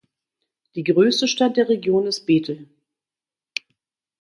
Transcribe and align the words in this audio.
Die 0.73 0.83
größte 0.83 1.27
Stadt 1.27 1.57
der 1.57 1.69
Region 1.69 2.07
ist 2.07 2.25
Bethel. 2.25 2.67